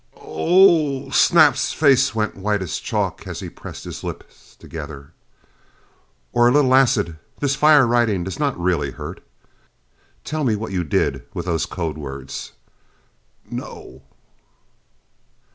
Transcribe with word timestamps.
"Oh!" 0.17 1.11
Snap's 1.11 1.73
face 1.73 2.15
went 2.15 2.35
white 2.35 2.63
as 2.63 2.79
chalk 2.79 3.27
as 3.27 3.39
he 3.39 3.49
pressed 3.49 3.83
his 3.83 4.03
lips 4.03 4.55
together. 4.55 5.11
"Or 6.33 6.47
a 6.47 6.51
little 6.51 6.73
acid? 6.73 7.19
This 7.37 7.55
fire 7.55 7.85
writing 7.85 8.23
does 8.23 8.39
not 8.39 8.59
really 8.59 8.89
hurt? 8.89 9.21
Tell 10.23 10.43
me 10.43 10.55
what 10.55 10.71
you 10.71 10.83
did 10.83 11.27
with 11.35 11.45
those 11.45 11.67
code 11.67 11.99
words!" 11.99 12.53
"No!" 13.47 14.01